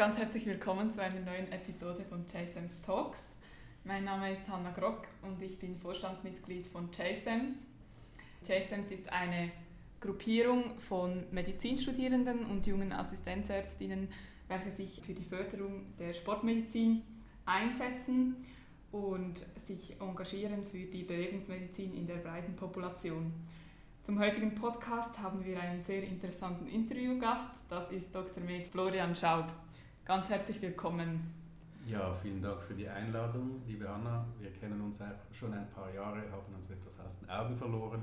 Ganz 0.00 0.16
herzlich 0.16 0.46
willkommen 0.46 0.90
zu 0.90 1.02
einer 1.02 1.20
neuen 1.20 1.52
Episode 1.52 2.06
von 2.06 2.24
JSAMS 2.24 2.80
Talks. 2.86 3.18
Mein 3.84 4.04
Name 4.04 4.32
ist 4.32 4.48
Hanna 4.48 4.70
Grock 4.70 5.06
und 5.20 5.42
ich 5.42 5.58
bin 5.58 5.76
Vorstandsmitglied 5.76 6.68
von 6.68 6.88
JSAMS. 6.90 7.50
JSAMS 8.48 8.92
ist 8.92 9.12
eine 9.12 9.50
Gruppierung 10.00 10.80
von 10.80 11.24
Medizinstudierenden 11.32 12.46
und 12.46 12.66
jungen 12.66 12.94
Assistenzärztinnen, 12.94 14.08
welche 14.48 14.74
sich 14.74 15.02
für 15.02 15.12
die 15.12 15.22
Förderung 15.22 15.94
der 15.98 16.14
Sportmedizin 16.14 17.02
einsetzen 17.44 18.36
und 18.92 19.44
sich 19.66 20.00
engagieren 20.00 20.64
für 20.64 20.86
die 20.86 21.02
Bewegungsmedizin 21.02 21.94
in 21.94 22.06
der 22.06 22.16
breiten 22.16 22.56
Population. 22.56 23.34
Zum 24.06 24.18
heutigen 24.18 24.54
Podcast 24.54 25.18
haben 25.18 25.44
wir 25.44 25.60
einen 25.60 25.82
sehr 25.82 26.02
interessanten 26.04 26.68
Interviewgast. 26.68 27.50
Das 27.68 27.92
ist 27.92 28.14
Dr. 28.14 28.42
Med 28.42 28.66
Florian 28.66 29.14
Schaub. 29.14 29.52
Ganz 30.10 30.28
herzlich 30.28 30.60
willkommen. 30.60 31.20
Ja, 31.86 32.12
vielen 32.20 32.42
Dank 32.42 32.60
für 32.62 32.74
die 32.74 32.88
Einladung, 32.88 33.62
liebe 33.68 33.88
Anna. 33.88 34.26
Wir 34.40 34.50
kennen 34.50 34.80
uns 34.80 35.00
schon 35.32 35.54
ein 35.54 35.70
paar 35.70 35.88
Jahre, 35.94 36.22
haben 36.32 36.52
uns 36.52 36.68
etwas 36.68 36.98
aus 36.98 37.20
den 37.20 37.30
Augen 37.30 37.56
verloren. 37.56 38.02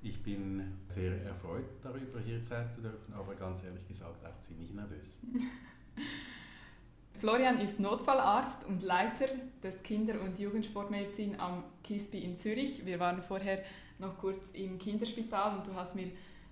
Ich 0.00 0.22
bin 0.22 0.78
sehr 0.86 1.22
erfreut 1.24 1.66
darüber, 1.82 2.18
hier 2.18 2.42
sein 2.42 2.72
zu 2.72 2.80
dürfen, 2.80 3.12
aber 3.12 3.34
ganz 3.34 3.62
ehrlich 3.62 3.86
gesagt 3.86 4.24
auch 4.24 4.40
ziemlich 4.40 4.72
nervös. 4.72 5.18
Florian 7.20 7.60
ist 7.60 7.78
Notfallarzt 7.78 8.64
und 8.64 8.80
Leiter 8.80 9.26
des 9.62 9.82
Kinder- 9.82 10.22
und 10.22 10.38
Jugendsportmedizin 10.38 11.38
am 11.38 11.62
KISPI 11.84 12.24
in 12.24 12.38
Zürich. 12.38 12.86
Wir 12.86 13.00
waren 13.00 13.22
vorher 13.22 13.62
noch 13.98 14.16
kurz 14.16 14.52
im 14.52 14.78
Kinderspital 14.78 15.58
und 15.58 15.66
du 15.66 15.74
hast 15.74 15.94
mir 15.94 16.06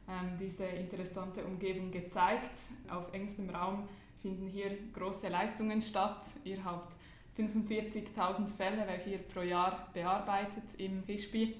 ähm, 0.06 0.36
diese 0.38 0.66
interessante 0.66 1.42
Umgebung 1.46 1.90
gezeigt. 1.90 2.52
Auf 2.90 3.14
engstem 3.14 3.48
Raum 3.48 3.88
finden 4.22 4.46
hier 4.46 4.76
große 4.92 5.28
Leistungen 5.28 5.82
statt. 5.82 6.22
Ihr 6.44 6.64
habt 6.64 6.94
45.000 7.38 8.48
Fälle, 8.56 8.86
welche 8.86 9.10
ihr 9.10 9.18
pro 9.18 9.40
Jahr 9.40 9.88
bearbeitet 9.92 10.64
im 10.78 11.04
KISPI. 11.04 11.56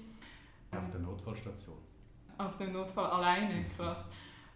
Auf 0.71 0.89
der 0.91 0.99
Notfallstation. 0.99 1.77
Auf 2.37 2.57
dem 2.57 2.73
Notfall 2.73 3.05
alleine, 3.05 3.63
krass. 3.77 4.03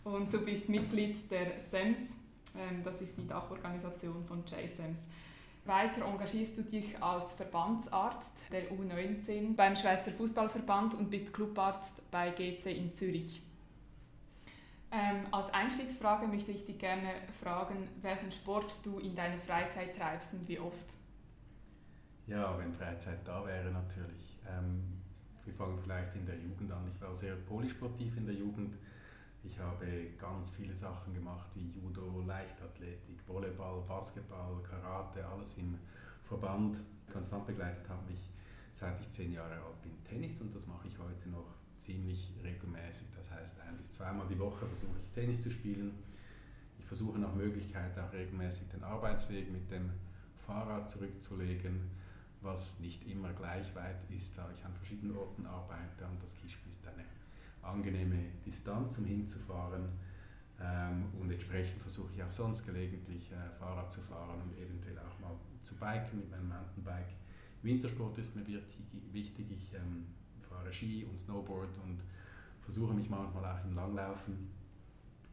Und 0.04 0.34
du 0.34 0.44
bist 0.44 0.68
Mitglied 0.68 1.30
der 1.30 1.60
SEMS, 1.60 2.00
ähm, 2.58 2.84
das 2.84 3.00
ist 3.02 3.18
die 3.18 3.28
Dachorganisation 3.28 4.24
von 4.26 4.44
JSEMS. 4.46 5.06
Weiter 5.66 6.06
engagierst 6.06 6.58
du 6.58 6.64
dich 6.64 7.02
als 7.02 7.36
Verbandsarzt 7.36 8.34
der 8.52 8.72
U19 8.72 9.56
beim 9.56 9.76
Schweizer 9.76 10.12
Fußballverband 10.12 10.96
und 10.96 11.12
bist 11.12 11.32
Clubarzt 11.32 12.02
bei 12.10 12.32
GC 12.32 12.66
in 12.76 12.92
Zürich. 12.94 13.44
Ähm, 14.92 15.26
als 15.32 15.54
Einstiegsfrage 15.54 16.28
möchte 16.28 16.52
ich 16.52 16.66
dich 16.66 16.78
gerne 16.78 17.14
fragen, 17.42 17.88
welchen 18.02 18.32
Sport 18.32 18.78
du 18.84 19.00
in 19.00 19.16
deiner 19.16 19.38
Freizeit 19.38 19.96
treibst 19.96 20.34
und 20.34 20.48
wie 20.48 20.60
oft? 20.60 20.88
Ja, 22.28 22.58
wenn 22.58 22.74
Freizeit 22.74 23.20
da 23.26 23.46
wäre 23.46 23.72
natürlich. 23.72 24.38
Ähm, 24.48 25.02
wir 25.46 25.54
fangen 25.54 25.80
vielleicht 25.82 26.16
in 26.16 26.26
der 26.26 26.38
Jugend 26.38 26.72
an. 26.72 26.92
Ich 26.94 27.02
war 27.02 27.16
sehr 27.16 27.36
polysportiv 27.36 28.18
in 28.18 28.26
der 28.26 28.36
Jugend 28.36 28.76
ich 29.44 29.58
habe 29.60 29.88
ganz 30.20 30.52
viele 30.52 30.76
Sachen 30.76 31.14
gemacht 31.14 31.50
wie 31.56 31.72
Judo, 31.72 32.22
Leichtathletik, 32.28 33.28
Volleyball, 33.28 33.82
Basketball, 33.88 34.62
Karate, 34.62 35.26
alles 35.26 35.58
im 35.58 35.80
Verband. 36.24 36.78
Konstant 37.12 37.48
begleitet 37.48 37.90
habe 37.90 38.06
mich, 38.08 38.30
seit 38.74 39.00
ich 39.02 39.10
zehn 39.10 39.34
Jahre 39.34 39.54
alt 39.54 39.82
bin, 39.82 39.92
Tennis 40.04 40.40
und 40.42 40.56
das 40.56 40.68
mache 40.68 40.88
ich 40.88 40.98
heute 41.00 41.30
noch 41.30 41.56
ziemlich 41.82 42.32
regelmäßig. 42.44 43.08
Das 43.16 43.32
heißt, 43.32 43.60
ein 43.62 43.78
bis 43.78 43.92
zweimal 43.92 44.28
die 44.28 44.40
Woche 44.40 44.66
versuche 44.68 44.98
ich 45.00 45.10
Tennis 45.14 45.42
zu 45.42 45.50
spielen. 45.50 45.94
Ich 46.80 46.86
versuche 46.86 47.20
nach 47.20 47.34
Möglichkeit 47.34 47.98
auch 47.98 48.14
regelmäßig 48.14 48.70
den 48.70 48.84
Arbeitsweg 48.84 49.52
mit 49.52 49.70
dem 49.72 49.90
Fahrrad 50.46 50.90
zurückzulegen, 50.90 51.90
was 52.42 52.80
nicht 52.80 53.08
immer 53.08 53.34
gleich 53.34 53.74
weit 53.76 53.98
ist, 54.10 54.38
da 54.38 54.50
ich 54.56 54.64
an 54.66 54.74
verschiedenen 54.74 55.16
Orten 55.16 55.46
arbeite 55.46 56.06
und 56.06 56.22
das 56.22 56.36
Kischpi 56.36 56.70
ist 56.70 56.86
eine 56.88 57.06
angenehme 57.62 58.18
Distanz, 58.46 58.98
um 58.98 59.06
hinzufahren. 59.06 59.90
Ähm, 60.60 61.06
und 61.20 61.32
entsprechend 61.32 61.82
versuche 61.82 62.12
ich 62.14 62.24
auch 62.24 62.30
sonst 62.30 62.66
gelegentlich 62.66 63.32
äh, 63.32 63.50
Fahrrad 63.58 63.92
zu 63.92 64.02
fahren 64.02 64.42
und 64.42 64.58
eventuell 64.58 64.98
auch 65.00 65.20
mal 65.20 65.36
zu 65.62 65.76
biken 65.76 66.20
mit 66.20 66.30
meinem 66.30 66.50
Mountainbike. 66.50 67.14
Wintersport 67.64 68.18
ist 68.18 68.36
mir 68.36 68.46
wichtig. 68.46 69.52
Ich 69.52 69.74
ähm, 69.74 70.06
fahre 70.52 70.72
Ski 70.72 71.06
und 71.06 71.18
Snowboard 71.18 71.78
und 71.84 72.02
versuche 72.62 72.94
mich 72.94 73.10
manchmal 73.10 73.46
auch 73.46 73.66
im 73.66 73.76
Langlaufen. 73.76 74.50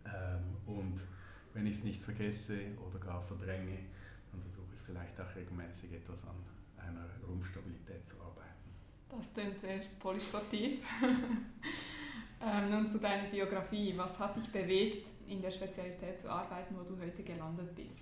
Ähm, 0.04 0.56
und 0.66 1.02
wenn 1.54 1.66
ich 1.66 1.76
es 1.76 1.84
nicht 1.84 2.00
vergesse 2.00 2.58
oder 2.86 2.98
gar 2.98 3.20
verdränge, 3.20 3.78
dann 4.30 4.40
versuche 4.42 4.74
ich 4.74 4.80
vielleicht 4.80 5.20
auch 5.20 5.34
regelmäßig 5.34 5.92
etwas 5.92 6.24
an 6.24 6.36
einer 6.76 7.06
Rumpfstabilität 7.26 8.06
zu 8.06 8.16
arbeiten. 8.20 8.48
Das 9.10 9.32
klingt 9.32 9.58
sehr 9.58 9.80
polysportiv. 9.98 10.82
Ähm, 12.40 12.70
nun 12.70 12.88
zu 12.88 12.98
deiner 12.98 13.28
Biografie. 13.28 13.94
Was 13.96 14.18
hat 14.18 14.36
dich 14.36 14.48
bewegt, 14.52 15.06
in 15.26 15.42
der 15.42 15.50
Spezialität 15.50 16.20
zu 16.20 16.30
arbeiten, 16.30 16.76
wo 16.78 16.82
du 16.84 16.96
heute 17.00 17.22
gelandet 17.22 17.74
bist? 17.74 17.98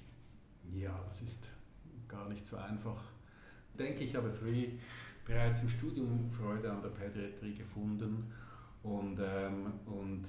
Ja, 0.75 1.03
das 1.06 1.22
ist 1.22 1.43
gar 2.06 2.28
nicht 2.28 2.47
so 2.47 2.56
einfach. 2.56 3.03
Ich 3.71 3.78
denke, 3.78 4.04
ich 4.04 4.15
habe 4.15 4.31
früh 4.31 4.78
bereits 5.27 5.63
im 5.63 5.69
Studium 5.69 6.31
Freude 6.31 6.71
an 6.71 6.81
der 6.81 6.91
Pädiatrie 6.91 7.55
gefunden 7.55 8.33
und, 8.83 9.19
ähm, 9.21 9.73
und 9.85 10.23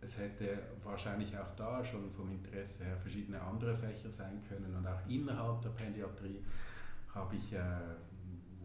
es 0.00 0.18
hätte 0.18 0.58
wahrscheinlich 0.82 1.36
auch 1.36 1.54
da 1.54 1.84
schon 1.84 2.10
vom 2.10 2.30
Interesse 2.32 2.84
her 2.84 2.96
verschiedene 2.96 3.40
andere 3.40 3.76
Fächer 3.76 4.10
sein 4.10 4.40
können 4.48 4.74
und 4.74 4.86
auch 4.86 5.06
innerhalb 5.06 5.60
der 5.60 5.70
Pädiatrie 5.70 6.42
habe 7.14 7.36
ich 7.36 7.52
äh, 7.52 7.58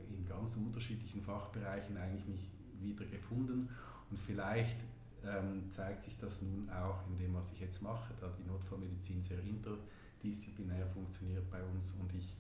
in 0.09 0.25
ganz 0.25 0.56
unterschiedlichen 0.56 1.22
Fachbereichen 1.22 1.97
eigentlich 1.97 2.25
mich 2.28 2.50
wieder 2.79 3.06
gefunden 3.06 3.69
und 4.09 4.17
vielleicht 4.17 4.78
ähm, 5.25 5.69
zeigt 5.69 6.03
sich 6.03 6.17
das 6.17 6.41
nun 6.41 6.69
auch 6.69 7.06
in 7.09 7.17
dem, 7.17 7.34
was 7.34 7.52
ich 7.52 7.59
jetzt 7.59 7.81
mache, 7.81 8.13
da 8.22 8.29
die 8.40 8.47
Notfallmedizin 8.47 9.22
sehr 9.22 9.40
interdisziplinär 9.40 10.88
funktioniert 10.88 11.50
bei 11.52 11.62
uns 11.62 11.91
und 12.00 12.13
ich 12.13 12.38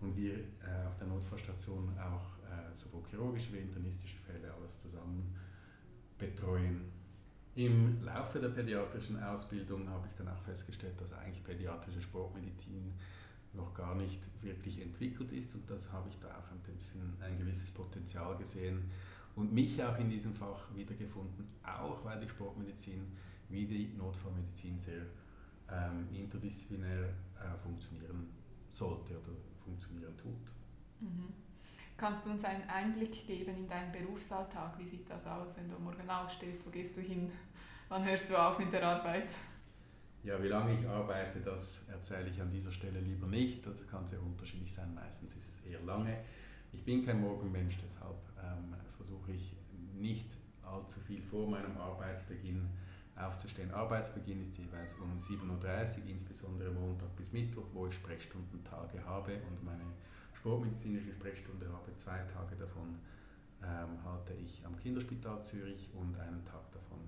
und 0.00 0.16
wir 0.16 0.34
äh, 0.34 0.86
auf 0.86 0.96
der 0.96 1.06
Notfallstation 1.06 1.96
auch 1.98 2.38
äh, 2.44 2.74
sowohl 2.74 3.02
chirurgische 3.10 3.52
wie 3.52 3.58
internistische 3.58 4.18
Fälle 4.18 4.52
alles 4.52 4.80
zusammen 4.82 5.34
betreuen. 6.18 6.92
Im 7.54 8.02
Laufe 8.02 8.40
der 8.40 8.48
pädiatrischen 8.48 9.22
Ausbildung 9.22 9.88
habe 9.88 10.06
ich 10.08 10.14
dann 10.16 10.28
auch 10.28 10.42
festgestellt, 10.42 11.00
dass 11.00 11.12
eigentlich 11.12 11.44
pädiatrische 11.44 12.02
Sportmedizin 12.02 12.92
noch 13.52 13.72
gar 13.72 13.94
nicht 13.94 14.20
wirklich 14.42 14.80
entwickelt 14.82 15.30
ist 15.30 15.54
und 15.54 15.70
das 15.70 15.92
habe 15.92 16.08
ich 16.08 16.18
da 16.18 16.26
auch 16.28 16.50
ein, 16.50 16.58
bisschen, 16.74 17.14
ein 17.20 17.38
gewisses 17.38 17.70
Potenzial 17.70 18.36
gesehen, 18.36 18.90
und 19.36 19.52
mich 19.52 19.82
auch 19.82 19.98
in 19.98 20.10
diesem 20.10 20.34
Fach 20.34 20.74
wiedergefunden, 20.74 21.48
auch 21.62 22.04
weil 22.04 22.20
die 22.20 22.28
Sportmedizin 22.28 23.06
wie 23.48 23.66
die 23.66 23.92
Notfallmedizin 23.96 24.78
sehr 24.78 25.02
ähm, 25.70 26.08
interdisziplinär 26.12 27.04
äh, 27.04 27.56
funktionieren 27.62 28.28
sollte 28.70 29.14
oder 29.14 29.32
funktionieren 29.64 30.16
tut. 30.16 30.50
Mhm. 31.00 31.32
Kannst 31.96 32.26
du 32.26 32.30
uns 32.30 32.44
einen 32.44 32.68
Einblick 32.68 33.26
geben 33.26 33.56
in 33.56 33.68
deinen 33.68 33.92
Berufsalltag? 33.92 34.78
Wie 34.78 34.88
sieht 34.88 35.08
das 35.08 35.26
aus, 35.26 35.56
wenn 35.56 35.68
du 35.68 35.78
morgen 35.78 36.08
aufstehst? 36.10 36.66
Wo 36.66 36.70
gehst 36.70 36.96
du 36.96 37.00
hin? 37.00 37.30
Wann 37.88 38.04
hörst 38.04 38.28
du 38.28 38.36
auf 38.36 38.58
mit 38.58 38.72
der 38.72 38.82
Arbeit? 38.86 39.28
Ja, 40.24 40.42
wie 40.42 40.48
lange 40.48 40.72
ich 40.78 40.88
arbeite, 40.88 41.40
das 41.40 41.86
erzähle 41.88 42.30
ich 42.30 42.40
an 42.40 42.50
dieser 42.50 42.72
Stelle 42.72 42.98
lieber 43.00 43.26
nicht. 43.26 43.64
Das 43.66 43.86
kann 43.86 44.06
sehr 44.06 44.22
unterschiedlich 44.22 44.72
sein. 44.72 44.92
Meistens 44.94 45.34
ist 45.36 45.50
es 45.50 45.60
eher 45.70 45.80
lange. 45.82 46.16
Ich 46.72 46.82
bin 46.82 47.04
kein 47.04 47.20
Morgenmensch, 47.20 47.78
deshalb 47.84 48.16
ähm, 48.42 48.74
versuche 48.96 49.32
ich 49.32 49.54
nicht 49.94 50.36
allzu 50.62 50.98
viel 51.00 51.22
vor 51.22 51.48
meinem 51.48 51.76
Arbeitsbeginn 51.76 52.68
aufzustehen. 53.16 53.70
Arbeitsbeginn 53.70 54.42
ist 54.42 54.56
jeweils 54.56 54.94
um 54.94 55.16
7.30 55.18 56.02
Uhr, 56.02 56.08
insbesondere 56.08 56.70
Montag 56.70 57.14
bis 57.16 57.32
Mittwoch, 57.32 57.66
wo 57.72 57.86
ich 57.86 57.94
Sprechstundentage 57.94 59.04
habe 59.04 59.34
und 59.48 59.64
meine 59.64 59.84
sportmedizinische 60.34 61.12
Sprechstunde 61.12 61.66
habe. 61.66 61.94
Zwei 61.96 62.18
Tage 62.32 62.56
davon 62.56 62.98
ähm, 63.62 64.04
halte 64.04 64.34
ich 64.34 64.64
am 64.66 64.76
Kinderspital 64.78 65.42
Zürich 65.42 65.88
und 65.94 66.18
einen 66.18 66.44
Tag 66.44 66.70
davon 66.72 66.98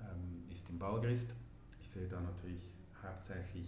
ähm, 0.00 0.50
ist 0.50 0.68
im 0.70 0.78
Balgrist. 0.78 1.34
Ich 1.80 1.88
sehe 1.88 2.08
da 2.08 2.20
natürlich 2.20 2.68
hauptsächlich 3.02 3.66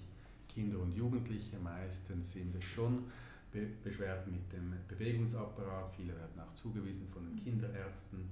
Kinder 0.49 0.79
und 0.79 0.93
Jugendliche, 0.93 1.59
meistens 1.59 2.33
sind 2.33 2.55
es 2.55 2.65
schon 2.65 3.05
Be 3.51 3.67
Beschwerden 3.83 4.33
mit 4.33 4.53
dem 4.53 4.75
Bewegungsapparat. 4.89 5.95
Viele 5.97 6.15
werden 6.15 6.41
auch 6.41 6.55
zugewiesen 6.55 7.09
von 7.09 7.25
den 7.25 7.37
Kinderärzten. 7.37 8.29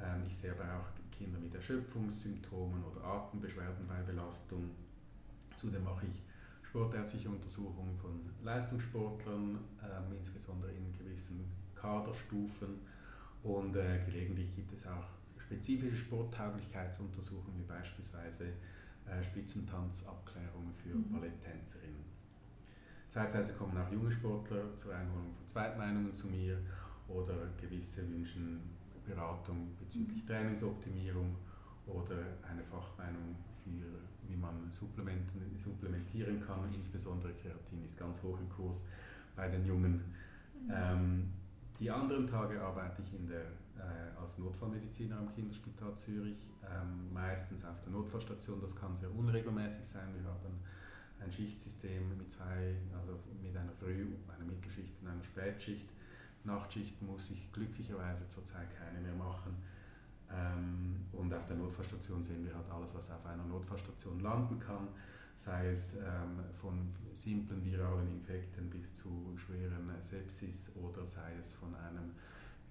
Ähm, 0.00 0.22
ich 0.26 0.36
sehe 0.36 0.52
aber 0.52 0.64
auch 0.64 1.01
Kinder 1.22 1.38
mit 1.38 1.54
Erschöpfungssymptomen 1.54 2.82
oder 2.82 3.04
Atembeschwerden 3.04 3.86
bei 3.86 4.02
Belastung. 4.02 4.70
Zudem 5.56 5.84
mache 5.84 6.06
ich 6.06 6.22
sportärztliche 6.68 7.28
Untersuchungen 7.28 7.96
von 7.96 8.28
Leistungssportlern, 8.42 9.58
ähm, 9.82 10.16
insbesondere 10.18 10.72
in 10.72 10.92
gewissen 10.98 11.44
Kaderstufen. 11.76 12.80
Und 13.44 13.76
äh, 13.76 14.00
gelegentlich 14.04 14.54
gibt 14.56 14.72
es 14.72 14.84
auch 14.86 15.06
spezifische 15.38 15.96
Sporttauglichkeitsuntersuchungen, 15.96 17.60
wie 17.60 17.68
beispielsweise 17.68 18.46
äh, 19.06 19.22
Spitzentanzabklärungen 19.22 20.74
für 20.74 20.96
mhm. 20.96 21.12
Balletttänzerinnen. 21.12 22.02
Zeitweise 23.10 23.52
kommen 23.52 23.76
auch 23.76 23.92
junge 23.92 24.10
Sportler 24.10 24.76
zur 24.76 24.94
Einholung 24.94 25.34
von 25.34 25.46
Zweitmeinungen 25.46 26.14
zu 26.14 26.26
mir 26.28 26.58
oder 27.06 27.50
gewisse 27.60 28.08
wünschen 28.10 28.81
Beratung 29.04 29.76
bezüglich 29.78 30.22
mhm. 30.22 30.26
Trainingsoptimierung 30.26 31.36
oder 31.86 32.16
eine 32.48 32.62
Fachmeinung 32.64 33.36
für 33.64 34.02
wie 34.28 34.36
man 34.36 34.70
Supplementen, 34.70 35.56
supplementieren 35.56 36.40
kann. 36.40 36.72
Insbesondere 36.74 37.32
Kreatin 37.34 37.84
ist 37.84 37.98
ganz 37.98 38.22
hoch 38.22 38.38
im 38.38 38.48
Kurs 38.48 38.80
bei 39.36 39.48
den 39.48 39.64
Jungen. 39.66 39.94
Mhm. 40.54 40.72
Ähm, 40.72 41.32
die 41.78 41.90
anderen 41.90 42.26
Tage 42.26 42.60
arbeite 42.60 43.02
ich 43.02 43.14
in 43.14 43.26
der, 43.26 43.46
äh, 43.76 44.20
als 44.20 44.38
Notfallmediziner 44.38 45.18
am 45.18 45.34
Kinderspital 45.34 45.96
Zürich, 45.96 46.38
ähm, 46.62 47.12
meistens 47.12 47.64
auf 47.64 47.80
der 47.82 47.92
Notfallstation. 47.92 48.60
Das 48.60 48.76
kann 48.76 48.96
sehr 48.96 49.12
unregelmäßig 49.14 49.84
sein. 49.84 50.08
Wir 50.14 50.24
haben 50.30 50.60
ein 51.20 51.32
Schichtsystem 51.32 52.16
mit 52.16 52.30
zwei, 52.30 52.76
also 52.98 53.18
mit 53.42 53.56
einer 53.56 53.72
Früh-, 53.72 54.06
einer 54.34 54.44
Mittelschicht 54.44 54.94
und 55.02 55.08
einer 55.08 55.24
Spätschicht. 55.24 55.88
Nachtschichten 56.44 57.06
muss 57.06 57.30
ich 57.30 57.52
glücklicherweise 57.52 58.28
zurzeit 58.28 58.68
keine 58.76 59.00
mehr 59.00 59.14
machen. 59.14 59.56
Ähm, 60.30 61.06
und 61.12 61.32
auf 61.32 61.46
der 61.46 61.56
Notfallstation 61.56 62.22
sehen 62.22 62.44
wir 62.44 62.54
halt 62.54 62.70
alles, 62.70 62.94
was 62.94 63.10
auf 63.10 63.24
einer 63.26 63.44
Notfallstation 63.44 64.20
landen 64.20 64.58
kann, 64.58 64.88
sei 65.44 65.72
es 65.72 65.94
ähm, 65.96 66.40
von 66.60 66.92
simplen 67.14 67.62
viralen 67.64 68.08
Infekten 68.08 68.70
bis 68.70 68.94
zu 68.94 69.34
schweren 69.36 69.90
Sepsis 70.00 70.70
oder 70.76 71.06
sei 71.06 71.34
es 71.38 71.54
von 71.54 71.74
einem 71.74 72.12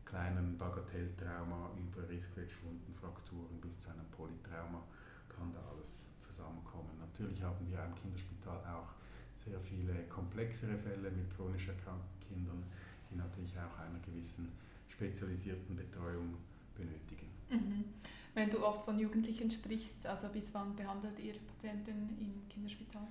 kleinen 0.05 0.57
Bagatelltrauma 0.57 1.71
über 1.77 2.07
Riskwettschwunden, 2.09 2.93
Frakturen 2.95 3.61
bis 3.61 3.81
zu 3.81 3.89
einem 3.89 4.05
Polytrauma 4.11 4.83
kann 5.29 5.53
da 5.53 5.59
alles 5.71 6.05
zusammenkommen. 6.19 6.91
Natürlich 6.99 7.41
haben 7.41 7.69
wir 7.69 7.83
im 7.83 7.95
Kinderspital 7.95 8.59
auch 8.65 8.89
sehr 9.35 9.59
viele 9.59 9.93
komplexere 10.07 10.77
Fälle 10.77 11.09
mit 11.11 11.33
chronisch 11.35 11.67
erkrankten 11.67 12.19
Kindern, 12.27 12.63
die 13.11 13.17
natürlich 13.17 13.53
auch 13.57 13.79
einer 13.79 13.99
gewissen 13.99 14.47
spezialisierten 14.89 15.75
Betreuung 15.75 16.35
benötigen. 16.75 17.27
Mhm. 17.49 17.85
Wenn 18.33 18.49
du 18.49 18.65
oft 18.65 18.85
von 18.85 18.97
Jugendlichen 18.97 19.51
sprichst, 19.51 20.07
also 20.07 20.29
bis 20.29 20.53
wann 20.53 20.75
behandelt 20.75 21.19
ihr 21.19 21.33
Patienten 21.39 22.17
im 22.19 22.47
Kinderspital? 22.47 23.07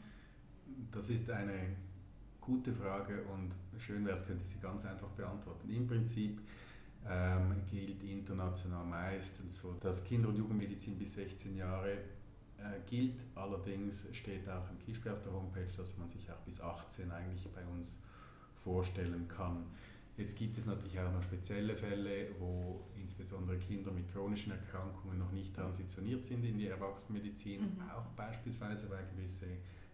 Das 0.92 1.10
ist 1.10 1.30
eine 1.30 1.76
gute 2.40 2.72
Frage 2.72 3.22
und 3.24 3.50
schön 3.78 4.04
wäre 4.06 4.16
es, 4.16 4.26
könnte 4.26 4.42
ich 4.44 4.50
sie 4.50 4.60
ganz 4.60 4.84
einfach 4.86 5.08
beantworten. 5.08 5.68
Im 5.68 5.86
Prinzip 5.86 6.40
ähm, 7.06 7.62
gilt 7.70 8.02
international 8.02 8.84
meistens 8.84 9.60
so, 9.60 9.74
dass 9.74 10.02
Kinder- 10.04 10.28
und 10.28 10.36
Jugendmedizin 10.36 10.98
bis 10.98 11.14
16 11.14 11.56
Jahre 11.56 11.92
äh, 11.92 12.80
gilt. 12.88 13.20
Allerdings 13.34 14.06
steht 14.12 14.48
auch 14.48 14.68
im 14.70 14.78
KISP 14.78 15.06
auf 15.08 15.20
der 15.22 15.32
Homepage, 15.32 15.68
dass 15.76 15.96
man 15.98 16.08
sich 16.08 16.30
auch 16.30 16.40
bis 16.44 16.60
18 16.60 17.10
eigentlich 17.10 17.46
bei 17.52 17.64
uns 17.66 17.98
vorstellen 18.56 19.28
kann. 19.28 19.64
Jetzt 20.16 20.36
gibt 20.36 20.58
es 20.58 20.66
natürlich 20.66 20.98
auch 21.00 21.12
noch 21.12 21.22
spezielle 21.22 21.76
Fälle, 21.76 22.28
wo 22.38 22.84
insbesondere 22.94 23.58
Kinder 23.58 23.90
mit 23.90 24.12
chronischen 24.12 24.52
Erkrankungen 24.52 25.18
noch 25.18 25.32
nicht 25.32 25.54
transitioniert 25.54 26.24
sind 26.24 26.44
in 26.44 26.58
die 26.58 26.66
Erwachsenenmedizin, 26.66 27.62
mhm. 27.62 27.90
auch 27.90 28.06
beispielsweise 28.16 28.90
weil 28.90 29.06
gewisse 29.14 29.46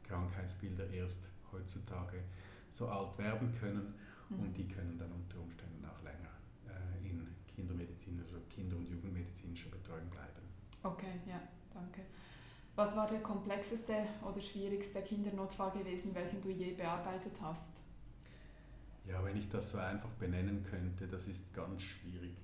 Krankheitsbilder 0.02 0.88
erst 0.90 1.28
heutzutage 1.52 2.24
so 2.70 2.88
alt 2.88 3.16
werden 3.18 3.54
können 3.60 3.94
mhm. 4.30 4.40
und 4.40 4.56
die 4.56 4.66
können 4.66 4.98
dann 4.98 5.12
unter 5.12 5.40
Umständen 5.40 5.84
auch 5.84 6.02
länger 6.02 6.30
äh, 6.68 7.08
in 7.08 7.26
Kindermedizin, 7.46 8.20
also 8.20 8.36
Kinder- 8.50 8.76
und 8.76 8.88
Jugendmedizinischer 8.88 9.70
Betreuung 9.70 10.08
bleiben. 10.10 10.42
Okay, 10.82 11.20
ja, 11.26 11.40
danke. 11.72 12.02
Was 12.74 12.94
war 12.94 13.08
der 13.08 13.20
komplexeste 13.20 13.94
oder 14.22 14.40
schwierigste 14.40 15.00
Kindernotfall 15.00 15.70
gewesen, 15.70 16.14
welchen 16.14 16.42
du 16.42 16.50
je 16.50 16.72
bearbeitet 16.72 17.32
hast? 17.40 17.75
Ja, 19.08 19.24
wenn 19.24 19.36
ich 19.36 19.48
das 19.48 19.70
so 19.70 19.78
einfach 19.78 20.10
benennen 20.18 20.64
könnte, 20.68 21.06
das 21.06 21.28
ist 21.28 21.52
ganz 21.54 21.82
schwierig. 21.82 22.36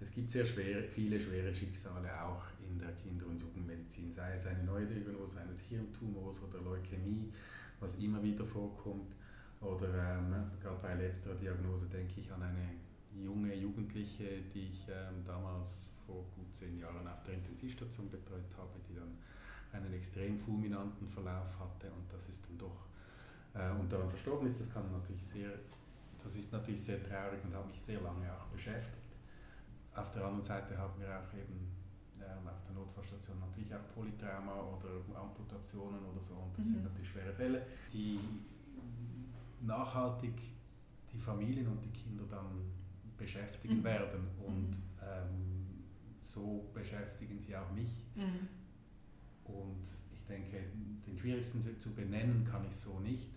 Es 0.00 0.10
gibt 0.10 0.30
sehr 0.30 0.44
schwere, 0.44 0.82
viele 0.82 1.18
schwere 1.18 1.54
Schicksale 1.54 2.10
auch 2.22 2.44
in 2.68 2.78
der 2.78 2.92
Kinder- 2.92 3.26
und 3.26 3.40
Jugendmedizin, 3.40 4.12
sei 4.12 4.34
es 4.34 4.46
eine 4.46 4.64
Neudiagnose 4.64 5.40
eines 5.40 5.60
Hirntumors 5.60 6.42
oder 6.42 6.60
Leukämie, 6.60 7.32
was 7.80 7.96
immer 7.96 8.22
wieder 8.22 8.44
vorkommt. 8.44 9.14
Oder 9.60 10.18
ähm, 10.18 10.34
gerade 10.60 10.78
bei 10.82 10.94
letzterer 10.94 11.36
Diagnose 11.36 11.86
denke 11.86 12.14
ich 12.18 12.32
an 12.32 12.42
eine 12.42 12.74
junge 13.14 13.54
Jugendliche, 13.54 14.42
die 14.52 14.70
ich 14.72 14.88
ähm, 14.88 15.24
damals 15.24 15.86
vor 16.04 16.24
gut 16.34 16.52
zehn 16.52 16.78
Jahren 16.78 17.06
auf 17.06 17.22
der 17.22 17.34
Intensivstation 17.34 18.10
betreut 18.10 18.50
habe, 18.58 18.72
die 18.88 18.94
dann 18.94 19.16
einen 19.72 19.92
extrem 19.94 20.36
fulminanten 20.36 21.08
Verlauf 21.08 21.58
hatte 21.58 21.90
und 21.92 22.12
das 22.12 22.28
ist 22.28 22.44
dann 22.46 22.58
doch 22.58 22.86
äh, 23.54 23.70
und 23.78 23.90
daran 23.92 24.08
verstorben 24.08 24.46
ist. 24.48 24.60
Das 24.60 24.72
kann 24.72 24.90
natürlich 24.90 25.24
sehr 25.24 25.50
das 26.22 26.36
ist 26.36 26.52
natürlich 26.52 26.82
sehr 26.82 27.02
traurig 27.02 27.44
und 27.44 27.54
hat 27.54 27.66
mich 27.66 27.80
sehr 27.80 28.00
lange 28.00 28.32
auch 28.32 28.46
beschäftigt. 28.46 29.16
Auf 29.94 30.10
der 30.12 30.24
anderen 30.24 30.42
Seite 30.42 30.76
haben 30.78 30.98
wir 31.00 31.08
auch 31.08 31.34
eben 31.34 31.70
äh, 32.18 32.48
auf 32.48 32.62
der 32.64 32.74
Notfallstation 32.74 33.38
natürlich 33.40 33.74
auch 33.74 33.86
Polytrauma 33.94 34.54
oder 34.54 35.20
Amputationen 35.20 36.04
oder 36.04 36.22
so 36.22 36.34
und 36.34 36.56
das 36.56 36.66
mhm. 36.66 36.72
sind 36.72 36.84
natürlich 36.84 37.08
schwere 37.10 37.32
Fälle, 37.32 37.66
die 37.92 38.18
nachhaltig 39.60 40.34
die 41.12 41.18
Familien 41.18 41.68
und 41.68 41.82
die 41.84 41.90
Kinder 41.90 42.24
dann 42.30 42.72
beschäftigen 43.16 43.78
mhm. 43.78 43.84
werden 43.84 44.28
und 44.44 44.70
mhm. 44.70 44.82
ähm, 45.02 45.84
so 46.20 46.70
beschäftigen 46.72 47.38
sie 47.38 47.56
auch 47.56 47.70
mich. 47.72 48.04
Mhm. 48.14 48.48
Und 49.44 49.84
ich 50.12 50.24
denke, 50.24 50.58
den 51.06 51.18
schwierigsten 51.18 51.62
zu 51.80 51.94
benennen 51.94 52.44
kann 52.44 52.64
ich 52.64 52.76
so 52.76 52.98
nicht. 53.00 53.30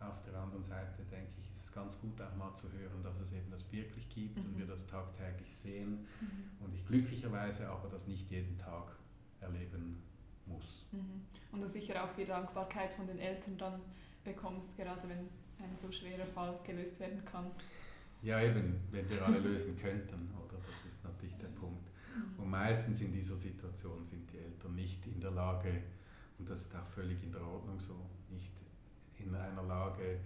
Auf 0.00 0.22
der 0.22 0.34
anderen 0.40 0.64
Seite 0.64 1.02
denke 1.10 1.32
ich, 1.38 1.41
ganz 1.72 1.98
gut 2.00 2.20
auch 2.20 2.36
mal 2.36 2.54
zu 2.54 2.70
hören, 2.72 3.02
dass 3.02 3.18
es 3.20 3.32
eben 3.32 3.50
das 3.50 3.70
wirklich 3.72 4.08
gibt 4.08 4.38
mhm. 4.38 4.44
und 4.44 4.58
wir 4.58 4.66
das 4.66 4.86
tagtäglich 4.86 5.54
sehen 5.56 6.06
mhm. 6.20 6.64
und 6.64 6.74
ich 6.74 6.86
glücklicherweise 6.86 7.68
aber 7.68 7.88
das 7.88 8.06
nicht 8.06 8.30
jeden 8.30 8.58
Tag 8.58 8.96
erleben 9.40 10.02
muss. 10.46 10.86
Mhm. 10.92 11.22
Und 11.50 11.62
du 11.62 11.68
sicher 11.68 12.02
auch 12.04 12.10
viel 12.10 12.26
Dankbarkeit 12.26 12.92
von 12.92 13.06
den 13.06 13.18
Eltern 13.18 13.56
dann 13.58 13.80
bekommst, 14.24 14.76
gerade 14.76 15.08
wenn 15.08 15.28
ein 15.64 15.76
so 15.76 15.90
schwerer 15.90 16.26
Fall 16.26 16.58
gelöst 16.64 16.98
werden 17.00 17.24
kann. 17.24 17.50
Ja, 18.22 18.40
eben, 18.40 18.80
wenn 18.90 19.08
wir 19.08 19.24
alle 19.24 19.38
lösen 19.38 19.76
könnten, 19.76 20.30
oder? 20.36 20.58
Das 20.66 20.92
ist 20.92 21.02
natürlich 21.04 21.36
der 21.38 21.48
Punkt. 21.48 21.90
Mhm. 22.14 22.42
Und 22.42 22.50
meistens 22.50 23.00
in 23.00 23.12
dieser 23.12 23.36
Situation 23.36 24.04
sind 24.04 24.30
die 24.32 24.38
Eltern 24.38 24.74
nicht 24.74 25.06
in 25.06 25.20
der 25.20 25.32
Lage, 25.32 25.82
und 26.38 26.48
das 26.48 26.62
ist 26.62 26.74
auch 26.74 26.86
völlig 26.86 27.22
in 27.22 27.32
der 27.32 27.42
Ordnung 27.42 27.78
so, 27.78 27.94
nicht 28.30 28.50
in 29.18 29.34
einer 29.34 29.62
Lage, 29.62 30.20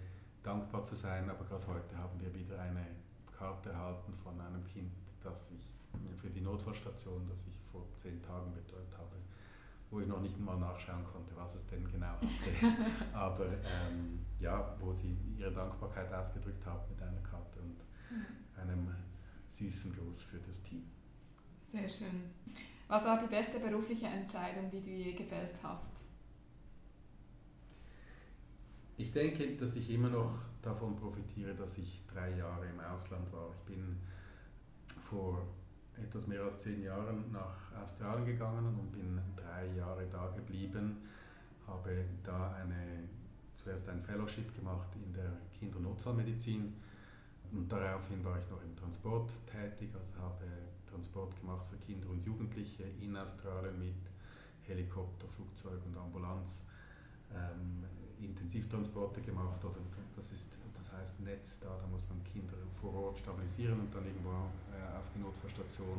dankbar 0.47 0.83
zu 0.83 0.95
sein, 0.95 1.29
aber 1.29 1.43
gerade 1.43 1.67
heute 1.67 1.97
haben 1.97 2.19
wir 2.19 2.33
wieder 2.33 2.59
eine 2.59 2.85
Karte 3.37 3.69
erhalten 3.69 4.13
von 4.23 4.39
einem 4.39 4.65
Kind, 4.65 4.93
das 5.21 5.51
ich 5.51 5.67
für 6.21 6.29
die 6.29 6.41
Notfallstation, 6.41 7.27
das 7.27 7.45
ich 7.47 7.57
vor 7.71 7.85
zehn 7.97 8.21
Tagen 8.21 8.53
betreut 8.53 8.91
habe, 8.97 9.17
wo 9.91 9.99
ich 9.99 10.07
noch 10.07 10.21
nicht 10.21 10.39
mal 10.39 10.57
nachschauen 10.57 11.03
konnte, 11.11 11.35
was 11.35 11.55
es 11.55 11.67
denn 11.67 11.85
genau 11.91 12.07
hatte. 12.13 13.13
aber 13.13 13.45
ähm, 13.45 14.25
ja, 14.39 14.75
wo 14.79 14.93
sie 14.93 15.17
ihre 15.37 15.51
Dankbarkeit 15.51 16.13
ausgedrückt 16.13 16.65
haben 16.65 16.81
mit 16.89 17.01
einer 17.01 17.21
Karte 17.21 17.59
und 17.59 17.77
mhm. 18.09 18.61
einem 18.61 18.95
süßen 19.49 19.93
Gruß 19.95 20.23
für 20.23 20.39
das 20.39 20.63
Team. 20.63 20.85
Sehr 21.67 21.89
schön. 21.89 22.31
Was 22.87 23.03
war 23.03 23.19
die 23.19 23.27
beste 23.27 23.59
berufliche 23.59 24.07
Entscheidung, 24.07 24.69
die 24.71 24.81
du 24.81 24.89
je 24.89 25.11
gefällt 25.11 25.55
hast? 25.61 26.06
Ich 28.99 29.11
denke, 29.11 29.55
dass 29.57 29.75
ich 29.75 29.91
immer 29.91 30.09
noch 30.09 30.33
davon 30.63 30.95
profitiere, 30.95 31.53
dass 31.53 31.77
ich 31.77 32.01
drei 32.11 32.35
Jahre 32.35 32.65
im 32.65 32.79
Ausland 32.79 33.31
war. 33.31 33.51
Ich 33.51 33.75
bin 33.75 33.97
vor 35.07 35.45
etwas 35.95 36.25
mehr 36.25 36.41
als 36.41 36.57
zehn 36.57 36.81
Jahren 36.81 37.31
nach 37.31 37.71
Australien 37.79 38.25
gegangen 38.25 38.65
und 38.79 38.91
bin 38.91 39.21
drei 39.35 39.67
Jahre 39.75 40.07
da 40.07 40.27
geblieben, 40.35 40.97
habe 41.67 42.05
da 42.23 42.55
eine, 42.55 43.07
zuerst 43.55 43.87
ein 43.89 44.01
Fellowship 44.01 44.55
gemacht 44.55 44.89
in 44.95 45.13
der 45.13 45.31
Kindernotfallmedizin 45.59 46.73
und 47.51 47.71
daraufhin 47.71 48.23
war 48.25 48.39
ich 48.39 48.49
noch 48.49 48.63
im 48.63 48.75
Transport 48.75 49.31
tätig, 49.45 49.89
also 49.93 50.15
habe 50.17 50.45
Transport 50.89 51.39
gemacht 51.39 51.67
für 51.69 51.77
Kinder 51.77 52.09
und 52.09 52.25
Jugendliche 52.25 52.83
in 52.99 53.15
Australien 53.15 53.77
mit 53.77 53.95
Helikopter, 54.63 55.27
Flugzeug 55.27 55.85
und 55.85 55.95
Ambulanz. 55.97 56.63
Ähm, 57.31 57.83
Intensivtransporte 58.21 59.21
gemacht 59.21 59.63
oder 59.63 59.79
das 60.15 60.31
ist 60.31 60.47
das 60.77 60.91
heißt 60.93 61.19
Netz 61.21 61.59
da, 61.59 61.77
da 61.81 61.87
muss 61.87 62.07
man 62.09 62.23
Kinder 62.23 62.55
vor 62.79 62.93
Ort 62.93 63.19
stabilisieren 63.19 63.79
und 63.79 63.93
dann 63.93 64.05
irgendwo 64.05 64.29
äh, 64.71 64.97
auf 64.97 65.05
die 65.15 65.19
Notfallstation, 65.19 65.97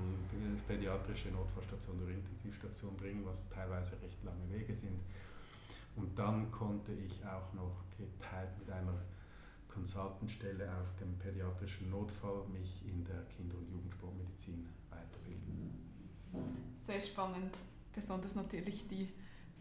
pädiatrische 0.66 1.28
Notfallstation 1.28 2.00
oder 2.02 2.12
Intensivstation 2.12 2.96
bringen, 2.96 3.24
was 3.24 3.48
teilweise 3.48 4.00
recht 4.00 4.22
lange 4.24 4.48
Wege 4.50 4.74
sind. 4.74 4.98
Und 5.96 6.16
dann 6.18 6.50
konnte 6.50 6.92
ich 6.92 7.24
auch 7.26 7.52
noch 7.54 7.84
geteilt 7.96 8.56
mit 8.58 8.70
einer 8.70 8.94
Consultantstelle 9.68 10.70
auf 10.80 10.94
dem 11.00 11.18
pädiatrischen 11.18 11.90
Notfall 11.90 12.46
mich 12.48 12.84
in 12.86 13.04
der 13.04 13.22
Kinder- 13.36 13.58
und 13.58 13.70
Jugendsportmedizin 13.70 14.68
weiterbilden. 14.90 15.74
Sehr 16.86 17.00
spannend, 17.00 17.54
besonders 17.92 18.34
natürlich 18.34 18.86
die 18.88 19.08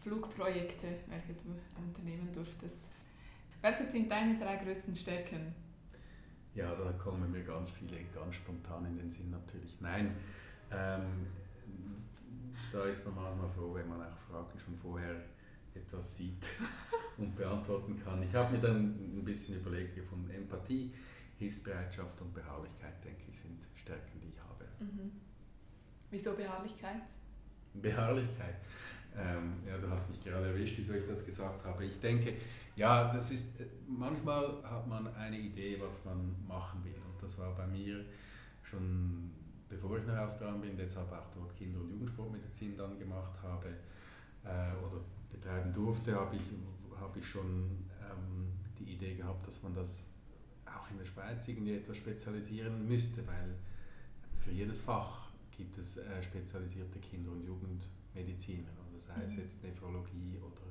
Flugprojekte, 0.02 0.86
welche 1.08 1.34
du 1.34 1.54
unternehmen 1.80 2.30
durftest. 2.32 2.88
Welche 3.60 3.90
sind 3.90 4.10
deine 4.10 4.38
drei 4.38 4.56
größten 4.56 4.94
Stärken? 4.94 5.54
Ja, 6.54 6.74
da 6.74 6.92
kommen 6.92 7.30
mir 7.30 7.42
ganz 7.42 7.72
viele 7.72 7.96
ganz 8.14 8.36
spontan 8.36 8.86
in 8.86 8.96
den 8.96 9.10
Sinn 9.10 9.30
natürlich. 9.30 9.80
Nein, 9.80 10.16
ähm, 10.70 11.26
da 12.72 12.84
ist 12.84 13.04
man 13.04 13.14
manchmal 13.14 13.50
froh, 13.50 13.74
wenn 13.74 13.88
man 13.88 14.02
auch 14.02 14.16
Fragen 14.30 14.58
schon 14.58 14.76
vorher 14.76 15.16
etwas 15.74 16.16
sieht 16.16 16.46
und 17.18 17.34
beantworten 17.36 18.00
kann. 18.02 18.22
Ich 18.22 18.34
habe 18.34 18.56
mir 18.56 18.60
dann 18.60 19.18
ein 19.18 19.24
bisschen 19.24 19.56
überlegt, 19.56 19.98
von 20.08 20.28
Empathie, 20.30 20.92
Hilfsbereitschaft 21.38 22.20
und 22.20 22.34
Beharrlichkeit, 22.34 23.04
denke 23.04 23.22
ich, 23.30 23.38
sind 23.38 23.64
Stärken, 23.74 24.20
die 24.20 24.28
ich 24.28 24.40
habe. 24.40 24.64
Mhm. 24.80 25.12
Wieso 26.10 26.34
Beharrlichkeit? 26.34 27.02
Beharrlichkeit. 27.74 28.56
Ähm, 29.18 29.54
ja, 29.66 29.76
du 29.78 29.90
hast 29.90 30.08
mich 30.10 30.22
gerade 30.22 30.46
erwischt, 30.46 30.78
wieso 30.78 30.94
ich 30.94 31.06
das 31.06 31.26
gesagt 31.26 31.64
habe. 31.64 31.84
Ich 31.84 31.98
denke, 31.98 32.34
ja, 32.76 33.12
das 33.12 33.32
ist, 33.32 33.58
äh, 33.60 33.66
manchmal 33.88 34.62
hat 34.62 34.86
man 34.86 35.12
eine 35.14 35.38
Idee, 35.38 35.76
was 35.80 36.04
man 36.04 36.36
machen 36.46 36.84
will. 36.84 36.94
Und 36.94 37.20
das 37.20 37.36
war 37.36 37.54
bei 37.56 37.66
mir 37.66 38.04
schon, 38.62 39.30
bevor 39.68 39.98
ich 39.98 40.06
nach 40.06 40.18
Australien 40.18 40.60
bin, 40.60 40.76
deshalb 40.76 41.10
auch 41.10 41.26
dort 41.34 41.56
Kinder- 41.56 41.80
und 41.80 41.90
Jugendsportmedizin 41.90 42.76
dann 42.76 42.96
gemacht 42.98 43.34
habe 43.42 43.68
äh, 44.44 44.86
oder 44.86 45.00
betreiben 45.32 45.72
durfte, 45.72 46.14
habe 46.14 46.36
ich, 46.36 46.42
hab 47.00 47.16
ich 47.16 47.28
schon 47.28 47.86
ähm, 48.00 48.52
die 48.78 48.92
Idee 48.92 49.14
gehabt, 49.14 49.46
dass 49.48 49.60
man 49.64 49.74
das 49.74 50.06
auch 50.64 50.90
in 50.90 50.98
der 50.98 51.06
Schweiz 51.06 51.48
irgendwie 51.48 51.74
etwas 51.74 51.96
spezialisieren 51.96 52.86
müsste, 52.86 53.26
weil 53.26 53.56
für 54.38 54.52
jedes 54.52 54.78
Fach 54.78 55.28
gibt 55.50 55.76
es 55.76 55.96
äh, 55.96 56.22
spezialisierte 56.22 57.00
Kinder- 57.00 57.32
und 57.32 57.42
Jugendmediziner. 57.44 58.68
Sei 58.98 59.22
es 59.24 59.32
mhm. 59.32 59.38
jetzt 59.38 59.62
Nephrologie 59.62 60.38
oder 60.38 60.62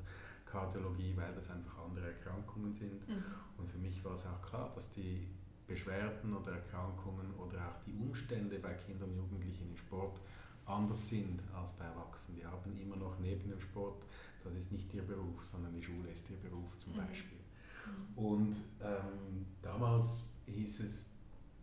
Kardiologie, 0.46 1.13
weil 1.15 1.34
das 1.34 1.50
einfach 1.50 1.77
andere 1.86 2.07
Erkrankungen 2.07 2.74
sind. 2.74 3.07
Mhm. 3.07 3.24
Und 3.57 3.69
für 3.69 3.77
mich 3.77 4.03
war 4.03 4.13
es 4.13 4.25
auch 4.25 4.41
klar, 4.41 4.72
dass 4.74 4.91
die 4.91 5.27
Beschwerden 5.67 6.34
oder 6.34 6.53
Erkrankungen 6.53 7.34
oder 7.36 7.67
auch 7.67 7.84
die 7.86 7.93
Umstände 7.93 8.57
bei 8.60 8.74
Kindern 8.74 9.10
und 9.10 9.17
Jugendlichen 9.17 9.69
im 9.69 9.77
Sport 9.77 10.22
anders 10.65 11.07
sind 11.07 11.41
als 11.53 11.72
bei 11.74 11.86
Erwachsenen. 11.86 12.39
Die 12.39 12.46
haben 12.46 12.77
immer 12.79 12.96
noch 12.96 13.19
neben 13.19 13.50
dem 13.50 13.60
Sport, 13.60 14.03
das 14.43 14.53
ist 14.53 14.72
nicht 14.72 14.93
ihr 14.93 15.03
Beruf, 15.03 15.43
sondern 15.43 15.74
die 15.74 15.84
Schule 15.84 16.10
ist 16.10 16.29
ihr 16.29 16.38
Beruf 16.38 16.77
zum 16.79 16.93
mhm. 16.93 16.98
Beispiel. 16.98 17.38
Mhm. 17.38 18.17
Und 18.17 18.55
ähm, 18.81 19.46
damals 19.62 20.25
hieß 20.46 20.79
es, 20.81 21.05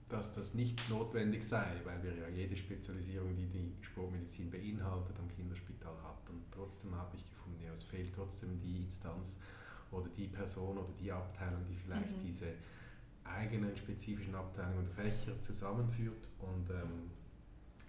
dass 0.08 0.32
das 0.32 0.54
nicht 0.54 0.88
notwendig 0.88 1.42
sei, 1.42 1.66
weil 1.84 2.02
wir 2.02 2.14
ja 2.14 2.28
jede 2.28 2.56
Spezialisierung, 2.56 3.34
die 3.36 3.46
die 3.46 3.72
Sportmedizin 3.80 4.50
beinhaltet, 4.50 5.18
am 5.18 5.28
Kinderspital 5.28 5.96
hat. 6.02 6.28
Und 6.28 6.42
trotzdem 6.52 6.94
habe 6.94 7.16
ich 7.16 7.24
gefunden, 7.28 7.62
ja, 7.64 7.72
es 7.72 7.82
fehlt 7.82 8.14
trotzdem 8.14 8.60
die 8.60 8.76
Instanz 8.76 9.38
oder 9.90 10.08
die 10.16 10.28
Person 10.28 10.78
oder 10.78 10.92
die 11.00 11.10
Abteilung, 11.10 11.64
die 11.68 11.76
vielleicht 11.76 12.16
mhm. 12.16 12.22
diese 12.22 12.54
eigenen 13.24 13.74
spezifischen 13.76 14.34
Abteilungen 14.34 14.84
oder 14.84 14.90
Fächer 14.90 15.40
zusammenführt 15.42 16.28
und 16.38 16.68
ähm, 16.70 17.10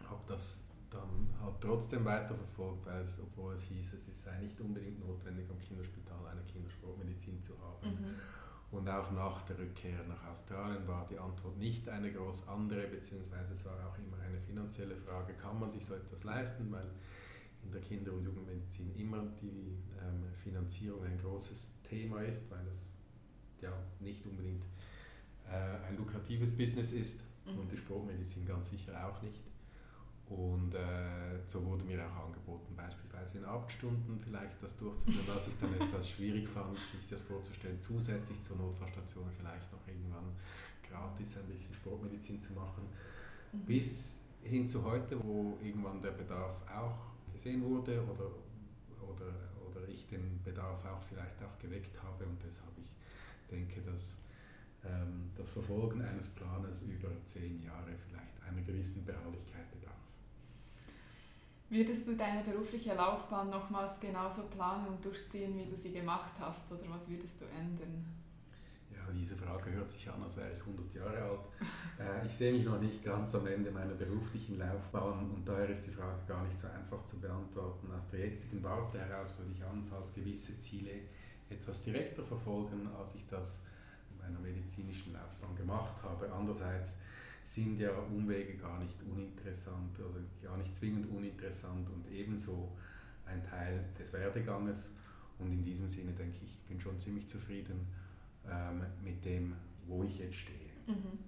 habe 0.09 0.21
das 0.27 0.63
dann 0.89 1.27
halt 1.41 1.55
trotzdem 1.59 2.05
weiterverfolgt, 2.05 2.85
weil 2.85 3.01
es, 3.01 3.19
obwohl 3.19 3.53
es 3.53 3.63
hieß, 3.63 3.93
es 3.93 4.23
sei 4.23 4.39
nicht 4.39 4.59
unbedingt 4.61 5.05
notwendig, 5.05 5.49
am 5.49 5.59
Kinderspital 5.59 6.25
eine 6.27 6.41
Kindersportmedizin 6.43 7.41
zu 7.41 7.53
haben. 7.59 7.91
Mhm. 7.91 7.94
Und 8.75 8.89
auch 8.89 9.09
nach 9.11 9.41
der 9.43 9.57
Rückkehr 9.57 10.03
nach 10.07 10.27
Australien 10.29 10.85
war 10.85 11.07
die 11.09 11.17
Antwort 11.17 11.57
nicht 11.57 11.87
eine 11.87 12.11
groß 12.11 12.45
andere, 12.49 12.87
beziehungsweise 12.87 13.53
es 13.53 13.63
war 13.63 13.73
auch 13.87 13.97
immer 13.97 14.21
eine 14.21 14.37
finanzielle 14.41 14.97
Frage, 14.97 15.33
kann 15.33 15.57
man 15.57 15.71
sich 15.71 15.83
so 15.85 15.95
etwas 15.95 16.25
leisten, 16.25 16.69
weil 16.71 16.89
in 17.63 17.71
der 17.71 17.79
Kinder- 17.79 18.11
und 18.11 18.25
Jugendmedizin 18.25 18.93
immer 18.97 19.25
die 19.41 19.77
ähm, 19.97 20.25
Finanzierung 20.43 21.05
ein 21.05 21.17
großes 21.17 21.71
Thema 21.83 22.21
ist, 22.21 22.51
weil 22.51 22.67
es 22.67 22.97
ja 23.61 23.71
nicht 24.01 24.25
unbedingt 24.25 24.65
äh, 25.47 25.87
ein 25.87 25.95
lukratives 25.95 26.55
Business 26.55 26.91
ist 26.91 27.23
mhm. 27.45 27.59
und 27.59 27.71
die 27.71 27.77
Sportmedizin 27.77 28.45
ganz 28.45 28.69
sicher 28.69 29.07
auch 29.07 29.21
nicht. 29.21 29.41
Und 30.29 30.73
äh, 30.73 31.39
so 31.45 31.63
wurde 31.63 31.85
mir 31.85 32.03
auch 32.03 32.25
angeboten, 32.25 32.75
beispielsweise 32.75 33.37
in 33.37 33.45
Abendstunden 33.45 34.19
vielleicht 34.19 34.61
das 34.61 34.75
durchzuführen, 34.77 35.27
was 35.27 35.47
ich 35.47 35.53
dann 35.59 35.73
etwas 35.79 36.09
schwierig 36.09 36.47
fand, 36.49 36.77
sich 36.77 37.07
das 37.09 37.21
vorzustellen, 37.23 37.79
zusätzlich 37.79 38.41
zur 38.41 38.57
Notfallstation 38.57 39.29
vielleicht 39.37 39.71
noch 39.71 39.87
irgendwann 39.87 40.33
gratis 40.81 41.37
ein 41.37 41.45
bisschen 41.45 41.73
Sportmedizin 41.75 42.41
zu 42.41 42.53
machen. 42.53 42.83
Mhm. 43.51 43.59
Bis 43.65 44.19
hin 44.41 44.67
zu 44.67 44.83
heute, 44.83 45.23
wo 45.23 45.57
irgendwann 45.63 46.01
der 46.01 46.11
Bedarf 46.11 46.55
auch 46.69 46.97
gesehen 47.31 47.63
wurde 47.63 48.01
oder, 48.03 48.31
oder, 49.01 49.33
oder 49.69 49.87
ich 49.87 50.07
den 50.07 50.41
Bedarf 50.43 50.83
auch 50.85 51.01
vielleicht 51.03 51.43
auch 51.43 51.59
geweckt 51.59 51.95
habe 52.01 52.25
und 52.25 52.37
deshalb 52.43 52.71
ich 52.77 53.47
denke, 53.49 53.81
dass 53.81 54.17
ähm, 54.83 55.31
das 55.35 55.49
Verfolgen 55.51 56.01
eines 56.01 56.27
Planes 56.29 56.81
über 56.81 57.09
zehn 57.25 57.61
Jahre 57.61 57.91
vielleicht 58.07 58.41
einer 58.47 58.61
gewissen 58.61 59.05
Beharrlichkeit 59.05 59.69
bedarf. 59.71 60.04
Würdest 61.75 62.07
du 62.07 62.15
deine 62.15 62.41
berufliche 62.41 62.93
Laufbahn 62.93 63.49
nochmals 63.49 63.99
genauso 63.99 64.43
planen 64.43 64.87
und 64.87 65.03
durchziehen, 65.03 65.57
wie 65.57 65.65
du 65.65 65.75
sie 65.75 65.91
gemacht 65.91 66.31
hast, 66.39 66.71
oder 66.71 66.83
was 66.87 67.09
würdest 67.09 67.41
du 67.41 67.45
ändern? 67.47 68.05
Ja, 68.89 69.01
diese 69.11 69.35
Frage 69.35 69.71
hört 69.71 69.91
sich 69.91 70.09
an, 70.09 70.23
als 70.23 70.37
wäre 70.37 70.53
ich 70.53 70.59
100 70.61 70.95
Jahre 70.95 71.21
alt. 71.21 71.39
Äh, 71.99 72.25
ich 72.25 72.33
sehe 72.33 72.53
mich 72.53 72.65
noch 72.65 72.79
nicht 72.79 73.03
ganz 73.03 73.35
am 73.35 73.47
Ende 73.47 73.71
meiner 73.71 73.93
beruflichen 73.93 74.57
Laufbahn 74.57 75.31
und 75.31 75.47
daher 75.47 75.69
ist 75.69 75.85
die 75.85 75.91
Frage 75.91 76.19
gar 76.27 76.43
nicht 76.43 76.57
so 76.57 76.67
einfach 76.67 77.05
zu 77.05 77.19
beantworten. 77.19 77.89
Aus 77.91 78.07
der 78.09 78.19
jetzigen 78.19 78.61
Warte 78.63 78.99
heraus 78.99 79.37
würde 79.37 79.51
ich 79.53 79.63
anfangs 79.63 80.13
gewisse 80.13 80.57
Ziele 80.57 80.91
etwas 81.49 81.83
direkter 81.83 82.23
verfolgen, 82.23 82.89
als 82.99 83.15
ich 83.15 83.25
das 83.27 83.61
in 84.11 84.17
meiner 84.17 84.39
medizinischen 84.39 85.13
Laufbahn 85.13 85.55
gemacht 85.55 85.95
habe. 86.03 86.29
Andererseits 86.31 86.97
sind 87.45 87.79
ja 87.79 87.91
Umwege 87.91 88.55
gar 88.57 88.79
nicht 88.79 88.95
uninteressant 89.03 89.97
oder 89.99 90.19
gar 90.43 90.57
nicht 90.57 90.75
zwingend 90.75 91.07
uninteressant 91.09 91.87
und 91.89 92.11
ebenso 92.11 92.71
ein 93.25 93.43
Teil 93.43 93.83
des 93.97 94.11
Werdeganges. 94.13 94.91
Und 95.39 95.51
in 95.51 95.63
diesem 95.63 95.87
Sinne 95.87 96.11
denke 96.13 96.37
ich, 96.43 96.53
ich 96.53 96.59
bin 96.65 96.79
schon 96.79 96.99
ziemlich 96.99 97.27
zufrieden 97.27 97.87
ähm, 98.49 98.85
mit 99.03 99.23
dem, 99.25 99.55
wo 99.87 100.03
ich 100.03 100.19
jetzt 100.19 100.35
stehe. 100.35 100.71
Mhm. 100.87 101.19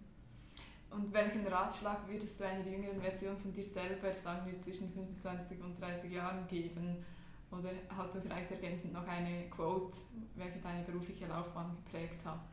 Und 0.89 1.13
welchen 1.13 1.45
Ratschlag 1.47 2.07
würdest 2.07 2.39
du 2.39 2.45
einer 2.45 2.65
jüngeren 2.65 3.01
Version 3.01 3.37
von 3.37 3.51
dir 3.51 3.63
selber, 3.63 4.13
sagen 4.13 4.49
wir 4.49 4.61
zwischen 4.61 4.89
25 4.89 5.61
und 5.61 5.79
30 5.79 6.11
Jahren, 6.11 6.47
geben? 6.47 7.03
Oder 7.51 7.69
hast 7.89 8.15
du 8.15 8.21
vielleicht 8.21 8.51
ergänzend 8.51 8.93
noch 8.93 9.07
eine 9.07 9.49
Quote, 9.49 9.97
welche 10.35 10.59
deine 10.59 10.83
berufliche 10.83 11.27
Laufbahn 11.27 11.75
geprägt 11.75 12.25
hat? 12.25 12.47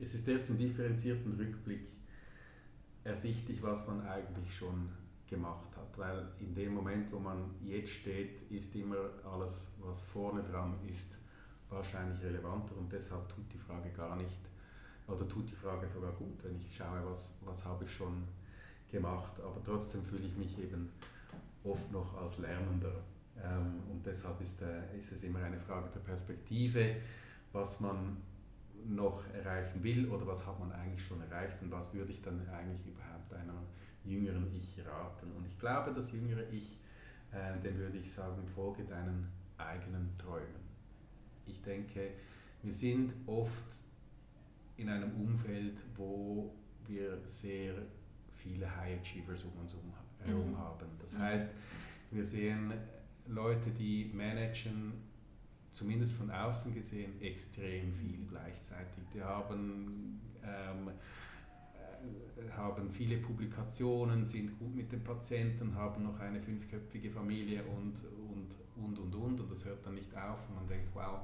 Es 0.00 0.14
ist 0.14 0.26
erst 0.28 0.50
im 0.50 0.58
differenzierten 0.58 1.32
Rückblick 1.34 1.86
ersichtlich, 3.04 3.62
was 3.62 3.86
man 3.86 4.06
eigentlich 4.06 4.54
schon 4.54 4.88
gemacht 5.28 5.68
hat. 5.76 5.98
Weil 5.98 6.28
in 6.40 6.54
dem 6.54 6.74
Moment, 6.74 7.10
wo 7.12 7.18
man 7.18 7.50
jetzt 7.64 7.90
steht, 7.90 8.50
ist 8.50 8.74
immer 8.74 9.10
alles, 9.24 9.70
was 9.80 10.00
vorne 10.00 10.42
dran 10.42 10.74
ist, 10.88 11.18
wahrscheinlich 11.68 12.22
relevanter 12.22 12.76
und 12.76 12.92
deshalb 12.92 13.28
tut 13.28 13.50
die 13.52 13.58
Frage 13.58 13.90
gar 13.90 14.16
nicht, 14.16 14.38
oder 15.08 15.26
tut 15.28 15.50
die 15.50 15.54
Frage 15.54 15.88
sogar 15.88 16.12
gut, 16.12 16.44
wenn 16.44 16.56
ich 16.56 16.76
schaue, 16.76 17.02
was, 17.04 17.34
was 17.44 17.64
habe 17.64 17.84
ich 17.84 17.92
schon 17.92 18.22
gemacht. 18.90 19.32
Aber 19.40 19.60
trotzdem 19.64 20.02
fühle 20.04 20.26
ich 20.26 20.36
mich 20.36 20.58
eben 20.58 20.90
oft 21.64 21.90
noch 21.90 22.16
als 22.18 22.38
Lernender. 22.38 22.92
Ähm, 23.42 23.80
und 23.90 24.06
deshalb 24.06 24.40
ist, 24.40 24.62
äh, 24.62 24.96
ist 24.96 25.12
es 25.12 25.22
immer 25.24 25.40
eine 25.40 25.58
Frage 25.58 25.88
der 25.94 26.00
Perspektive, 26.00 26.96
was 27.52 27.80
man 27.80 28.18
noch 28.86 29.22
erreichen 29.32 29.82
will 29.82 30.08
oder 30.08 30.26
was 30.26 30.46
hat 30.46 30.58
man 30.58 30.72
eigentlich 30.72 31.04
schon 31.04 31.20
erreicht 31.22 31.60
und 31.62 31.70
was 31.70 31.92
würde 31.92 32.12
ich 32.12 32.22
dann 32.22 32.40
eigentlich 32.48 32.86
überhaupt 32.86 33.32
einer 33.32 33.62
jüngeren 34.04 34.48
Ich 34.54 34.84
raten. 34.84 35.30
Und 35.32 35.46
ich 35.46 35.58
glaube, 35.58 35.92
das 35.92 36.12
jüngere 36.12 36.48
Ich, 36.50 36.78
äh, 37.32 37.58
dem 37.62 37.78
würde 37.78 37.98
ich 37.98 38.12
sagen, 38.12 38.46
folge 38.46 38.84
deinen 38.84 39.26
eigenen 39.58 40.10
Träumen. 40.18 40.62
Ich 41.46 41.62
denke, 41.62 42.10
wir 42.62 42.74
sind 42.74 43.12
oft 43.26 43.76
in 44.76 44.88
einem 44.88 45.12
Umfeld, 45.20 45.78
wo 45.96 46.52
wir 46.86 47.18
sehr 47.24 47.74
viele 48.34 48.76
High 48.76 49.00
Achievers 49.00 49.44
um 49.44 49.60
uns 49.60 49.76
herum 50.24 50.50
mhm. 50.50 50.58
haben. 50.58 50.86
Das 51.00 51.16
heißt, 51.16 51.48
wir 52.10 52.24
sehen 52.24 52.72
Leute, 53.28 53.70
die 53.70 54.10
managen 54.12 54.92
zumindest 55.72 56.14
von 56.14 56.30
außen 56.30 56.74
gesehen 56.74 57.20
extrem 57.20 57.92
viel 57.94 58.26
gleichzeitig. 58.28 59.04
Die 59.14 59.22
haben, 59.22 60.20
ähm, 60.44 60.90
äh, 61.74 62.50
haben 62.56 62.90
viele 62.90 63.16
Publikationen, 63.18 64.24
sind 64.24 64.58
gut 64.58 64.74
mit 64.74 64.92
den 64.92 65.02
Patienten, 65.02 65.74
haben 65.74 66.04
noch 66.04 66.18
eine 66.20 66.40
fünfköpfige 66.40 67.10
Familie 67.10 67.62
und, 67.64 67.96
und, 68.28 68.84
und, 68.84 68.98
und, 68.98 69.14
und. 69.14 69.40
Und 69.40 69.50
das 69.50 69.64
hört 69.64 69.84
dann 69.86 69.94
nicht 69.94 70.14
auf 70.16 70.38
und 70.48 70.56
man 70.56 70.68
denkt, 70.68 70.88
wow, 70.94 71.20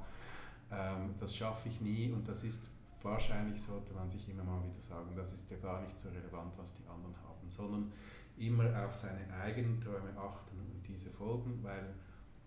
ähm, 0.71 1.15
das 1.19 1.35
schaffe 1.35 1.69
ich 1.69 1.79
nie 1.81 2.11
und 2.11 2.27
das 2.27 2.43
ist 2.43 2.61
wahrscheinlich, 3.01 3.61
sollte 3.61 3.93
man 3.93 4.09
sich 4.09 4.27
immer 4.29 4.43
mal 4.43 4.61
wieder 4.63 4.81
sagen, 4.81 5.09
das 5.15 5.31
ist 5.31 5.49
ja 5.49 5.57
gar 5.57 5.81
nicht 5.81 5.97
so 5.97 6.09
relevant, 6.09 6.53
was 6.57 6.73
die 6.73 6.83
anderen 6.87 7.15
haben, 7.23 7.49
sondern 7.49 7.91
immer 8.37 8.85
auf 8.85 8.95
seine 8.95 9.31
eigenen 9.41 9.79
Träume 9.79 10.09
achten 10.17 10.57
und 10.59 10.87
diese 10.87 11.09
folgen, 11.09 11.59
weil 11.63 11.93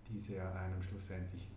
diese 0.08 0.42
einem 0.54 0.82
schlussendlich 0.82 1.48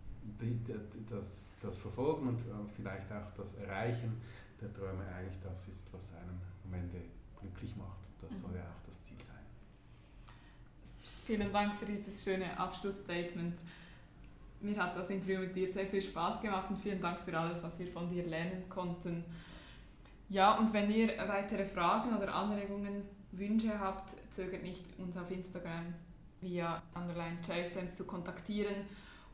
das, 1.10 1.50
das 1.60 1.78
Verfolgen 1.78 2.28
und 2.28 2.72
vielleicht 2.74 3.10
auch 3.12 3.32
das 3.36 3.54
Erreichen 3.54 4.20
der 4.60 4.72
Träume 4.72 5.04
eigentlich 5.14 5.38
das 5.42 5.68
ist, 5.68 5.84
was 5.92 6.12
einem 6.14 6.40
am 6.64 6.74
Ende 6.74 7.02
glücklich 7.38 7.76
macht. 7.76 7.98
Das 8.20 8.30
mhm. 8.30 8.46
soll 8.46 8.56
ja 8.56 8.62
auch 8.62 8.86
das 8.86 9.02
Ziel 9.02 9.18
sein. 9.20 9.36
Vielen 11.24 11.52
Dank 11.52 11.78
für 11.78 11.84
dieses 11.84 12.22
schöne 12.22 12.58
Abschlussstatement. 12.58 13.58
Mir 14.60 14.82
hat 14.82 14.96
das 14.96 15.10
Interview 15.10 15.40
mit 15.40 15.54
dir 15.54 15.68
sehr 15.68 15.86
viel 15.86 16.02
Spaß 16.02 16.40
gemacht 16.40 16.70
und 16.70 16.78
vielen 16.78 17.00
Dank 17.00 17.20
für 17.20 17.38
alles, 17.38 17.62
was 17.62 17.78
wir 17.78 17.88
von 17.88 18.08
dir 18.08 18.24
lernen 18.24 18.68
konnten. 18.68 19.24
Ja, 20.28 20.58
und 20.58 20.72
wenn 20.72 20.90
ihr 20.90 21.08
weitere 21.28 21.66
Fragen 21.66 22.16
oder 22.16 22.34
Anregungen, 22.34 23.02
Wünsche 23.32 23.78
habt, 23.78 24.14
zögert 24.32 24.62
nicht, 24.62 24.84
uns 24.98 25.16
auf 25.16 25.30
Instagram 25.30 25.94
via 26.40 26.82
Underline 26.94 27.38
zu 27.42 28.04
kontaktieren. 28.04 28.86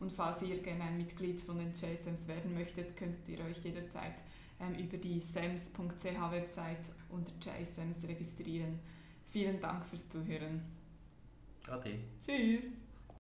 Und 0.03 0.13
falls 0.13 0.43
ihr 0.43 0.61
gerne 0.61 0.83
ein 0.83 0.99
Mitglied 0.99 1.41
von 1.41 1.59
den 1.59 1.69
JSAMs 1.69 2.27
werden 2.27 2.53
möchtet, 2.55 2.97
könnt 2.97 3.29
ihr 3.29 3.39
euch 3.39 3.59
jederzeit 3.63 4.17
ähm, 4.61 4.75
über 4.75 4.97
die 4.97 5.21
sams.ch 5.21 6.31
Website 6.33 6.87
unter 7.09 7.31
JSAMs 7.41 8.03
registrieren. 8.09 8.81
Vielen 9.31 9.61
Dank 9.61 9.87
fürs 9.87 10.09
Zuhören. 10.09 10.61
Ade. 11.69 12.01
Tschüss. 12.21 12.82